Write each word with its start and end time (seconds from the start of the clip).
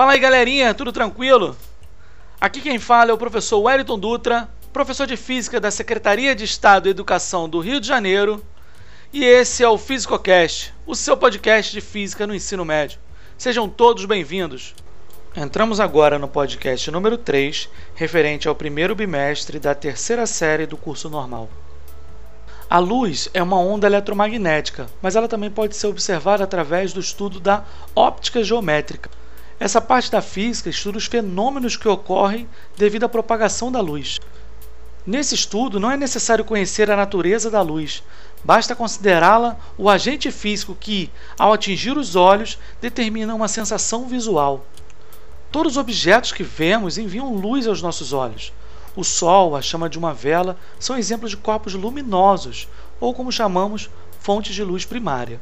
Fala 0.00 0.12
aí 0.12 0.18
galerinha, 0.18 0.72
tudo 0.72 0.92
tranquilo? 0.92 1.54
Aqui 2.40 2.62
quem 2.62 2.78
fala 2.78 3.10
é 3.10 3.12
o 3.12 3.18
professor 3.18 3.60
Wellington 3.60 3.98
Dutra, 3.98 4.48
professor 4.72 5.06
de 5.06 5.14
Física 5.14 5.60
da 5.60 5.70
Secretaria 5.70 6.34
de 6.34 6.42
Estado 6.42 6.88
e 6.88 6.90
Educação 6.90 7.46
do 7.46 7.60
Rio 7.60 7.78
de 7.78 7.86
Janeiro, 7.86 8.42
e 9.12 9.22
esse 9.22 9.62
é 9.62 9.68
o 9.68 9.76
FísicoCast, 9.76 10.72
o 10.86 10.94
seu 10.94 11.18
podcast 11.18 11.70
de 11.70 11.82
Física 11.82 12.26
no 12.26 12.34
ensino 12.34 12.64
médio. 12.64 12.98
Sejam 13.36 13.68
todos 13.68 14.06
bem-vindos. 14.06 14.74
Entramos 15.36 15.78
agora 15.78 16.18
no 16.18 16.28
podcast 16.28 16.90
número 16.90 17.18
3, 17.18 17.68
referente 17.94 18.48
ao 18.48 18.54
primeiro 18.54 18.94
bimestre 18.94 19.58
da 19.58 19.74
terceira 19.74 20.24
série 20.24 20.64
do 20.64 20.78
curso 20.78 21.10
normal. 21.10 21.50
A 22.70 22.78
luz 22.78 23.28
é 23.34 23.42
uma 23.42 23.58
onda 23.58 23.86
eletromagnética, 23.86 24.86
mas 25.02 25.14
ela 25.14 25.28
também 25.28 25.50
pode 25.50 25.76
ser 25.76 25.88
observada 25.88 26.42
através 26.42 26.90
do 26.94 27.00
estudo 27.00 27.38
da 27.38 27.64
óptica 27.94 28.42
geométrica. 28.42 29.19
Essa 29.60 29.78
parte 29.78 30.10
da 30.10 30.22
física 30.22 30.70
estuda 30.70 30.96
os 30.96 31.04
fenômenos 31.04 31.76
que 31.76 31.86
ocorrem 31.86 32.48
devido 32.78 33.04
à 33.04 33.08
propagação 33.10 33.70
da 33.70 33.78
luz. 33.78 34.18
Nesse 35.06 35.34
estudo, 35.34 35.78
não 35.78 35.90
é 35.90 35.98
necessário 35.98 36.46
conhecer 36.46 36.90
a 36.90 36.96
natureza 36.96 37.50
da 37.50 37.60
luz, 37.60 38.02
basta 38.42 38.74
considerá-la 38.74 39.58
o 39.76 39.90
agente 39.90 40.30
físico 40.30 40.74
que, 40.74 41.10
ao 41.38 41.52
atingir 41.52 41.98
os 41.98 42.16
olhos, 42.16 42.58
determina 42.80 43.34
uma 43.34 43.48
sensação 43.48 44.08
visual. 44.08 44.64
Todos 45.52 45.72
os 45.72 45.78
objetos 45.78 46.32
que 46.32 46.42
vemos 46.42 46.96
enviam 46.96 47.34
luz 47.34 47.66
aos 47.66 47.82
nossos 47.82 48.14
olhos. 48.14 48.54
O 48.96 49.04
Sol, 49.04 49.54
a 49.54 49.60
chama 49.60 49.90
de 49.90 49.98
uma 49.98 50.14
vela, 50.14 50.56
são 50.78 50.96
exemplos 50.96 51.32
de 51.32 51.36
corpos 51.36 51.74
luminosos, 51.74 52.66
ou 52.98 53.12
como 53.12 53.30
chamamos, 53.30 53.90
fontes 54.20 54.54
de 54.54 54.64
luz 54.64 54.86
primária, 54.86 55.38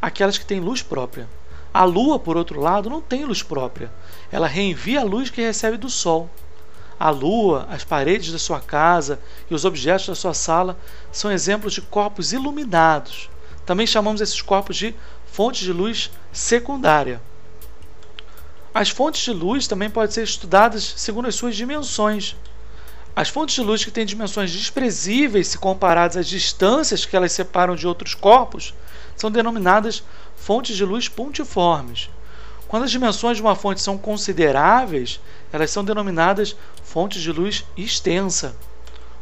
aquelas 0.00 0.38
que 0.38 0.46
têm 0.46 0.60
luz 0.60 0.80
própria. 0.80 1.28
A 1.72 1.84
Lua, 1.84 2.18
por 2.18 2.36
outro 2.36 2.60
lado, 2.60 2.90
não 2.90 3.00
tem 3.00 3.24
luz 3.24 3.42
própria. 3.42 3.92
Ela 4.32 4.48
reenvia 4.48 5.00
a 5.00 5.04
luz 5.04 5.30
que 5.30 5.40
recebe 5.40 5.76
do 5.76 5.88
Sol. 5.88 6.28
A 6.98 7.10
Lua, 7.10 7.66
as 7.70 7.84
paredes 7.84 8.32
da 8.32 8.38
sua 8.38 8.60
casa 8.60 9.20
e 9.48 9.54
os 9.54 9.64
objetos 9.64 10.06
da 10.06 10.14
sua 10.14 10.34
sala 10.34 10.76
são 11.12 11.30
exemplos 11.30 11.72
de 11.72 11.80
corpos 11.80 12.32
iluminados. 12.32 13.30
Também 13.64 13.86
chamamos 13.86 14.20
esses 14.20 14.42
corpos 14.42 14.76
de 14.76 14.94
fontes 15.26 15.60
de 15.60 15.72
luz 15.72 16.10
secundária. 16.32 17.22
As 18.74 18.90
fontes 18.90 19.22
de 19.22 19.32
luz 19.32 19.66
também 19.66 19.88
podem 19.88 20.10
ser 20.10 20.24
estudadas 20.24 20.94
segundo 20.96 21.28
as 21.28 21.36
suas 21.36 21.54
dimensões. 21.54 22.36
As 23.14 23.28
fontes 23.28 23.54
de 23.54 23.62
luz 23.62 23.84
que 23.84 23.90
têm 23.90 24.04
dimensões 24.04 24.50
desprezíveis 24.50 25.48
se 25.48 25.58
comparadas 25.58 26.16
às 26.16 26.28
distâncias 26.28 27.04
que 27.04 27.16
elas 27.16 27.32
separam 27.32 27.76
de 27.76 27.86
outros 27.86 28.14
corpos 28.14 28.74
são 29.20 29.30
denominadas 29.30 30.02
fontes 30.34 30.74
de 30.74 30.84
luz 30.84 31.06
pontiformes. 31.06 32.08
Quando 32.66 32.84
as 32.84 32.90
dimensões 32.90 33.36
de 33.36 33.42
uma 33.42 33.54
fonte 33.54 33.82
são 33.82 33.98
consideráveis, 33.98 35.20
elas 35.52 35.70
são 35.70 35.84
denominadas 35.84 36.56
fontes 36.82 37.20
de 37.20 37.30
luz 37.30 37.66
extensa. 37.76 38.56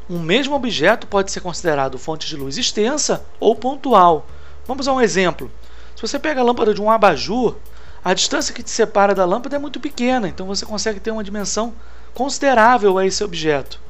Um 0.08 0.20
mesmo 0.20 0.54
objeto 0.54 1.06
pode 1.06 1.32
ser 1.32 1.40
considerado 1.40 1.98
fonte 1.98 2.28
de 2.28 2.36
luz 2.36 2.56
extensa 2.56 3.24
ou 3.40 3.56
pontual. 3.56 4.26
Vamos 4.66 4.86
a 4.86 4.92
um 4.92 5.00
exemplo. 5.00 5.50
Se 5.96 6.02
você 6.02 6.18
pega 6.18 6.40
a 6.40 6.44
lâmpada 6.44 6.72
de 6.72 6.80
um 6.80 6.90
abajur, 6.90 7.56
a 8.04 8.14
distância 8.14 8.54
que 8.54 8.62
te 8.62 8.70
separa 8.70 9.16
da 9.16 9.24
lâmpada 9.24 9.56
é 9.56 9.58
muito 9.58 9.80
pequena, 9.80 10.28
então 10.28 10.46
você 10.46 10.64
consegue 10.64 11.00
ter 11.00 11.10
uma 11.10 11.24
dimensão 11.24 11.74
considerável 12.14 12.98
a 12.98 13.04
esse 13.04 13.24
objeto. 13.24 13.80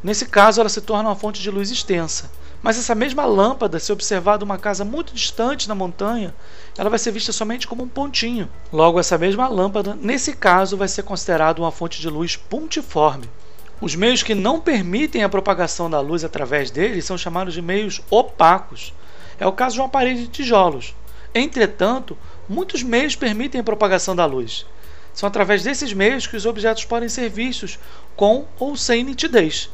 Nesse 0.00 0.26
caso, 0.26 0.60
ela 0.60 0.68
se 0.68 0.80
torna 0.80 1.08
uma 1.08 1.16
fonte 1.16 1.42
de 1.42 1.50
luz 1.50 1.72
extensa. 1.72 2.30
Mas 2.62 2.78
essa 2.78 2.94
mesma 2.94 3.24
lâmpada, 3.24 3.78
se 3.78 3.92
observada 3.92 4.44
uma 4.44 4.58
casa 4.58 4.84
muito 4.84 5.14
distante 5.14 5.68
na 5.68 5.74
montanha, 5.74 6.34
ela 6.76 6.90
vai 6.90 6.98
ser 6.98 7.12
vista 7.12 7.32
somente 7.32 7.66
como 7.66 7.84
um 7.84 7.88
pontinho. 7.88 8.48
Logo, 8.72 8.98
essa 8.98 9.16
mesma 9.16 9.46
lâmpada, 9.48 9.96
nesse 10.00 10.32
caso, 10.32 10.76
vai 10.76 10.88
ser 10.88 11.02
considerada 11.02 11.60
uma 11.60 11.70
fonte 11.70 12.00
de 12.00 12.08
luz 12.08 12.36
pontiforme. 12.36 13.28
Os 13.80 13.94
meios 13.94 14.22
que 14.22 14.34
não 14.34 14.60
permitem 14.60 15.22
a 15.22 15.28
propagação 15.28 15.90
da 15.90 16.00
luz 16.00 16.24
através 16.24 16.70
deles 16.70 17.04
são 17.04 17.18
chamados 17.18 17.52
de 17.52 17.60
meios 17.60 18.00
opacos. 18.10 18.94
É 19.38 19.46
o 19.46 19.52
caso 19.52 19.74
de 19.74 19.80
uma 19.82 19.88
parede 19.88 20.22
de 20.22 20.28
tijolos. 20.28 20.94
Entretanto, 21.34 22.16
muitos 22.48 22.82
meios 22.82 23.14
permitem 23.14 23.60
a 23.60 23.64
propagação 23.64 24.16
da 24.16 24.24
luz. 24.24 24.64
São 25.12 25.26
através 25.26 25.62
desses 25.62 25.92
meios 25.92 26.26
que 26.26 26.36
os 26.36 26.46
objetos 26.46 26.86
podem 26.86 27.08
ser 27.08 27.28
vistos 27.28 27.78
com 28.16 28.46
ou 28.58 28.76
sem 28.76 29.04
nitidez. 29.04 29.70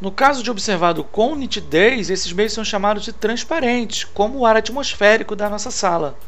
No 0.00 0.10
caso 0.10 0.42
de 0.42 0.50
observado 0.50 1.04
com 1.04 1.36
nitidez, 1.36 2.10
esses 2.10 2.32
meios 2.32 2.52
são 2.52 2.64
chamados 2.64 3.04
de 3.04 3.12
transparentes, 3.12 4.02
como 4.02 4.40
o 4.40 4.46
ar 4.46 4.56
atmosférico 4.56 5.36
da 5.36 5.48
nossa 5.48 5.70
sala. 5.70 6.18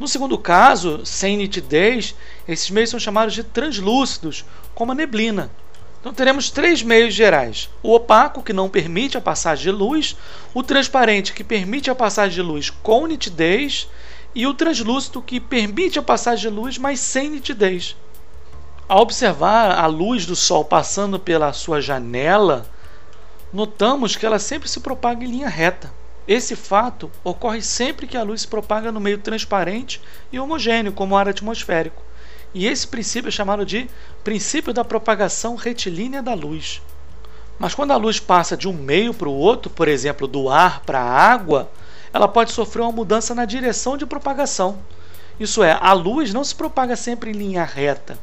No 0.00 0.08
segundo 0.08 0.38
caso, 0.38 1.04
sem 1.04 1.36
nitidez, 1.36 2.14
esses 2.48 2.70
meios 2.70 2.88
são 2.88 2.98
chamados 2.98 3.34
de 3.34 3.44
translúcidos, 3.44 4.46
como 4.74 4.92
a 4.92 4.94
neblina. 4.94 5.50
Então 6.00 6.14
teremos 6.14 6.50
três 6.50 6.82
meios 6.82 7.12
gerais: 7.12 7.68
o 7.82 7.94
opaco, 7.94 8.42
que 8.42 8.52
não 8.52 8.68
permite 8.68 9.18
a 9.18 9.20
passagem 9.20 9.64
de 9.64 9.70
luz, 9.70 10.16
o 10.54 10.62
transparente, 10.62 11.34
que 11.34 11.44
permite 11.44 11.90
a 11.90 11.94
passagem 11.94 12.34
de 12.34 12.42
luz 12.42 12.70
com 12.70 13.06
nitidez, 13.06 13.88
e 14.34 14.46
o 14.46 14.54
translúcido 14.54 15.20
que 15.20 15.38
permite 15.38 15.98
a 15.98 16.02
passagem 16.02 16.50
de 16.50 16.56
luz, 16.56 16.78
mas 16.78 16.98
sem 16.98 17.28
nitidez. 17.28 17.94
Ao 18.88 19.02
observar 19.02 19.78
a 19.78 19.86
luz 19.86 20.24
do 20.24 20.34
Sol 20.34 20.64
passando 20.64 21.18
pela 21.20 21.52
sua 21.52 21.80
janela, 21.80 22.66
notamos 23.52 24.16
que 24.16 24.24
ela 24.24 24.38
sempre 24.38 24.68
se 24.68 24.80
propaga 24.80 25.24
em 25.24 25.30
linha 25.30 25.48
reta. 25.48 25.92
Esse 26.26 26.54
fato 26.54 27.10
ocorre 27.24 27.60
sempre 27.60 28.06
que 28.06 28.16
a 28.16 28.22
luz 28.22 28.42
se 28.42 28.48
propaga 28.48 28.92
no 28.92 29.00
meio 29.00 29.18
transparente 29.18 30.00
e 30.32 30.38
homogêneo, 30.38 30.92
como 30.92 31.14
o 31.14 31.18
ar 31.18 31.28
atmosférico. 31.28 32.02
E 32.54 32.66
esse 32.66 32.86
princípio 32.86 33.28
é 33.28 33.32
chamado 33.32 33.66
de 33.66 33.88
princípio 34.22 34.72
da 34.72 34.84
propagação 34.84 35.56
retilínea 35.56 36.22
da 36.22 36.34
luz. 36.34 36.80
Mas 37.58 37.74
quando 37.74 37.92
a 37.92 37.96
luz 37.96 38.20
passa 38.20 38.56
de 38.56 38.68
um 38.68 38.72
meio 38.72 39.12
para 39.12 39.28
o 39.28 39.34
outro, 39.34 39.70
por 39.70 39.88
exemplo, 39.88 40.26
do 40.26 40.48
ar 40.48 40.80
para 40.80 41.00
a 41.00 41.32
água, 41.32 41.70
ela 42.12 42.28
pode 42.28 42.52
sofrer 42.52 42.82
uma 42.82 42.92
mudança 42.92 43.34
na 43.34 43.44
direção 43.44 43.96
de 43.96 44.06
propagação. 44.06 44.78
Isso 45.40 45.62
é, 45.62 45.76
a 45.80 45.92
luz 45.92 46.32
não 46.32 46.44
se 46.44 46.54
propaga 46.54 46.94
sempre 46.94 47.30
em 47.30 47.34
linha 47.34 47.64
reta, 47.64 48.18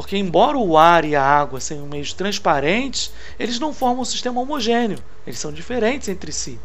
porque 0.00 0.16
embora 0.16 0.56
o 0.56 0.78
ar 0.78 1.04
e 1.04 1.14
a 1.14 1.22
água 1.22 1.60
sejam 1.60 1.84
meios 1.84 2.14
transparentes, 2.14 3.12
eles 3.38 3.60
não 3.60 3.70
formam 3.70 4.00
um 4.00 4.04
sistema 4.06 4.40
homogêneo, 4.40 4.98
eles 5.26 5.38
são 5.38 5.52
diferentes 5.52 6.08
entre 6.08 6.32
si. 6.32 6.58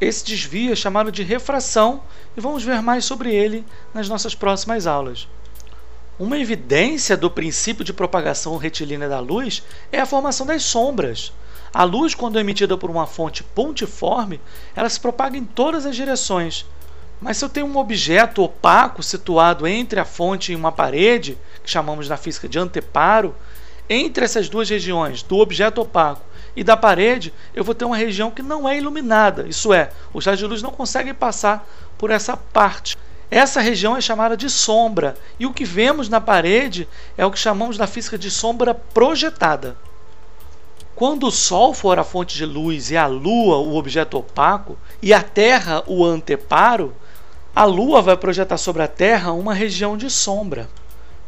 Esse 0.00 0.24
desvio 0.24 0.72
é 0.72 0.74
chamado 0.74 1.12
de 1.12 1.22
refração 1.22 2.02
e 2.36 2.40
vamos 2.40 2.64
ver 2.64 2.82
mais 2.82 3.04
sobre 3.04 3.32
ele 3.32 3.64
nas 3.94 4.08
nossas 4.08 4.34
próximas 4.34 4.88
aulas. 4.88 5.28
Uma 6.18 6.36
evidência 6.36 7.16
do 7.16 7.30
princípio 7.30 7.84
de 7.84 7.92
propagação 7.92 8.56
retilínea 8.56 9.08
da 9.08 9.20
luz 9.20 9.62
é 9.92 10.00
a 10.00 10.06
formação 10.06 10.44
das 10.44 10.64
sombras. 10.64 11.32
A 11.72 11.84
luz, 11.84 12.12
quando 12.12 12.38
é 12.38 12.40
emitida 12.40 12.76
por 12.76 12.90
uma 12.90 13.06
fonte 13.06 13.44
pontiforme, 13.44 14.40
ela 14.74 14.88
se 14.88 14.98
propaga 14.98 15.38
em 15.38 15.44
todas 15.44 15.86
as 15.86 15.94
direções. 15.94 16.66
Mas 17.20 17.36
se 17.36 17.44
eu 17.44 17.48
tenho 17.48 17.66
um 17.66 17.76
objeto 17.76 18.42
opaco 18.42 19.02
situado 19.02 19.66
entre 19.66 19.98
a 19.98 20.04
fonte 20.04 20.52
e 20.52 20.56
uma 20.56 20.72
parede, 20.72 21.38
que 21.62 21.70
chamamos 21.70 22.08
na 22.08 22.16
física 22.16 22.48
de 22.48 22.58
anteparo, 22.58 23.34
entre 23.88 24.24
essas 24.24 24.48
duas 24.48 24.68
regiões, 24.68 25.22
do 25.22 25.38
objeto 25.38 25.80
opaco 25.80 26.22
e 26.56 26.62
da 26.62 26.76
parede, 26.76 27.32
eu 27.54 27.64
vou 27.64 27.74
ter 27.74 27.84
uma 27.84 27.96
região 27.96 28.30
que 28.30 28.42
não 28.42 28.68
é 28.68 28.76
iluminada. 28.76 29.46
Isso 29.48 29.72
é, 29.72 29.90
os 30.12 30.24
raios 30.24 30.38
de 30.38 30.46
luz 30.46 30.62
não 30.62 30.70
conseguem 30.70 31.14
passar 31.14 31.66
por 31.98 32.10
essa 32.10 32.36
parte. 32.36 32.96
Essa 33.30 33.60
região 33.60 33.96
é 33.96 34.00
chamada 34.00 34.36
de 34.36 34.48
sombra, 34.48 35.16
e 35.38 35.46
o 35.46 35.52
que 35.52 35.64
vemos 35.64 36.08
na 36.08 36.20
parede 36.20 36.86
é 37.16 37.24
o 37.26 37.30
que 37.30 37.38
chamamos 37.38 37.76
na 37.76 37.86
física 37.86 38.16
de 38.16 38.30
sombra 38.30 38.74
projetada. 38.74 39.76
Quando 40.94 41.26
o 41.26 41.32
Sol 41.32 41.74
for 41.74 41.98
a 41.98 42.04
fonte 42.04 42.36
de 42.36 42.46
luz 42.46 42.92
e 42.92 42.96
a 42.96 43.06
Lua 43.06 43.56
o 43.56 43.74
objeto 43.74 44.16
opaco 44.16 44.78
e 45.02 45.12
a 45.12 45.20
Terra 45.20 45.82
o 45.88 46.04
anteparo, 46.04 46.94
a 47.56 47.64
Lua 47.64 48.02
vai 48.02 48.16
projetar 48.16 48.56
sobre 48.56 48.82
a 48.82 48.88
Terra 48.88 49.30
uma 49.30 49.54
região 49.54 49.96
de 49.96 50.10
sombra. 50.10 50.68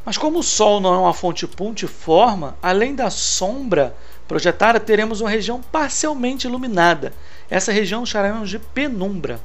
Mas 0.05 0.19
como 0.19 0.41
o 0.41 0.43
Sol 0.43 0.81
não 0.81 0.93
é 0.93 0.99
uma 0.99 1.15
fonte 1.15 1.47
pontiforme, 1.47 2.49
além 2.61 2.97
da 2.97 3.11
sombra 3.11 3.95
projetada, 4.27 4.81
teremos 4.81 5.21
uma 5.21 5.31
região 5.31 5.61
parcialmente 5.61 6.49
iluminada. 6.49 7.13
Essa 7.49 7.71
região 7.71 8.05
chamaremos 8.05 8.51
de 8.51 8.59
penumbra. 8.59 9.41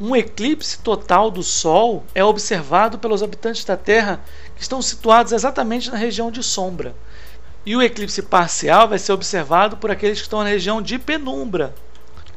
Um 0.00 0.14
eclipse 0.14 0.78
total 0.78 1.32
do 1.32 1.42
Sol 1.42 2.04
é 2.14 2.22
observado 2.22 2.98
pelos 3.00 3.20
habitantes 3.20 3.64
da 3.64 3.76
Terra 3.76 4.20
que 4.54 4.62
estão 4.62 4.80
situados 4.80 5.32
exatamente 5.32 5.90
na 5.90 5.96
região 5.96 6.30
de 6.30 6.44
sombra. 6.44 6.94
E 7.66 7.74
o 7.74 7.82
eclipse 7.82 8.22
parcial 8.22 8.86
vai 8.86 9.00
ser 9.00 9.10
observado 9.10 9.76
por 9.76 9.90
aqueles 9.90 10.18
que 10.18 10.24
estão 10.24 10.44
na 10.44 10.48
região 10.48 10.80
de 10.80 10.96
penumbra. 10.96 11.74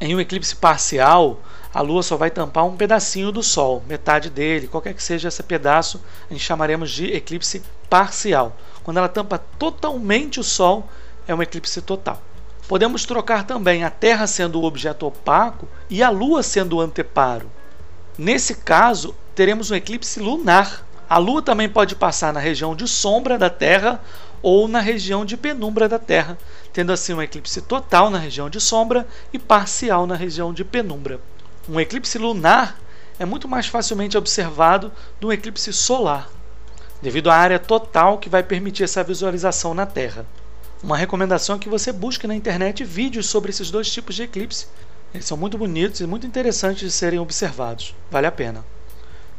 Em 0.04 0.16
um 0.16 0.20
eclipse 0.20 0.56
parcial, 0.56 1.40
a 1.72 1.80
Lua 1.80 2.02
só 2.02 2.18
vai 2.18 2.32
tampar 2.32 2.66
um 2.66 2.76
pedacinho 2.76 3.32
do 3.32 3.44
Sol, 3.44 3.84
metade 3.88 4.32
dele, 4.32 4.68
qualquer 4.68 4.96
que 4.96 5.04
seja 5.04 5.28
esse 5.28 5.44
pedaço, 5.44 6.02
a 6.28 6.34
gente 6.34 6.44
chamaremos 6.44 6.90
de 6.90 7.06
eclipse 7.14 7.62
parcial. 7.88 8.58
Quando 8.84 8.98
ela 8.98 9.08
tampa 9.08 9.38
totalmente 9.38 10.40
o 10.40 10.44
Sol, 10.44 10.90
é 11.28 11.36
um 11.36 11.42
eclipse 11.44 11.80
total. 11.84 12.20
Podemos 12.68 13.06
trocar 13.06 13.44
também 13.44 13.84
a 13.84 13.92
Terra 13.92 14.26
sendo 14.26 14.60
o 14.60 14.64
objeto 14.64 15.06
opaco 15.06 15.68
e 15.88 16.02
a 16.02 16.10
Lua 16.10 16.42
sendo 16.42 16.78
o 16.78 16.82
anteparo. 16.82 17.52
Nesse 18.18 18.56
caso, 18.56 19.16
teremos 19.36 19.70
um 19.70 19.76
eclipse 19.76 20.20
lunar. 20.20 20.84
A 21.08 21.20
Lua 21.20 21.44
também 21.44 21.70
pode 21.70 21.96
passar 21.96 22.34
na 22.34 22.40
região 22.40 22.76
de 22.76 22.88
sombra 22.88 23.38
da 23.38 23.52
Terra 23.52 24.02
ou 24.42 24.68
na 24.68 24.80
região 24.80 25.24
de 25.24 25.38
penumbra 25.38 25.88
da 25.88 26.00
Terra, 26.00 26.38
tendo 26.74 26.92
assim 26.92 27.14
um 27.14 27.22
eclipse 27.22 27.62
total 27.62 28.10
na 28.10 28.18
região 28.18 28.50
de 28.50 28.60
sombra 28.60 29.08
e 29.32 29.40
parcial 29.40 30.08
na 30.08 30.16
região 30.16 30.54
de 30.54 30.64
penumbra. 30.64 31.20
Um 31.70 31.80
eclipse 31.80 32.18
lunar 32.18 32.80
é 33.20 33.26
muito 33.26 33.48
mais 33.48 33.68
facilmente 33.68 34.18
observado 34.18 34.92
do 35.20 35.28
um 35.28 35.32
eclipse 35.32 35.72
solar, 35.72 36.30
devido 37.02 37.30
à 37.30 37.36
área 37.36 37.60
total 37.60 38.18
que 38.18 38.30
vai 38.30 38.42
permitir 38.42 38.84
essa 38.84 39.04
visualização 39.04 39.74
na 39.74 39.86
Terra. 39.86 40.26
Uma 40.84 40.98
recomendação 40.98 41.56
é 41.56 41.60
que 41.60 41.70
você 41.70 41.92
busque 41.92 42.26
na 42.26 42.36
internet 42.36 42.84
vídeos 42.84 43.28
sobre 43.28 43.52
esses 43.52 43.70
dois 43.70 43.92
tipos 43.92 44.16
de 44.16 44.24
eclipse. 44.24 44.66
Eles 45.14 45.28
são 45.28 45.38
muito 45.38 45.58
bonitos 45.58 46.00
e 46.00 46.08
muito 46.08 46.26
interessantes 46.26 46.82
de 46.82 46.92
serem 46.92 47.20
observados. 47.20 47.94
Vale 48.10 48.26
a 48.26 48.32
pena. 48.32 48.66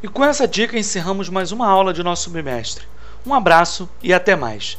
E 0.02 0.06
com 0.06 0.24
essa 0.24 0.46
dica 0.46 0.78
encerramos 0.78 1.28
mais 1.28 1.50
uma 1.50 1.66
aula 1.66 1.92
de 1.92 2.02
nosso 2.02 2.30
bimestre. 2.30 2.84
Um 3.26 3.34
abraço 3.34 3.88
e 4.02 4.12
até 4.12 4.36
mais. 4.36 4.78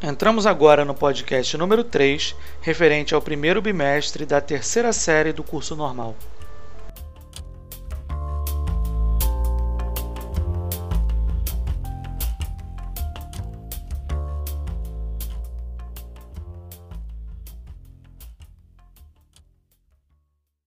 Entramos 0.00 0.46
agora 0.46 0.84
no 0.84 0.94
podcast 0.94 1.56
número 1.56 1.82
3, 1.82 2.36
referente 2.60 3.16
ao 3.16 3.20
primeiro 3.20 3.60
bimestre 3.60 4.24
da 4.24 4.40
terceira 4.40 4.92
série 4.92 5.32
do 5.32 5.42
curso 5.42 5.74
normal. 5.74 6.14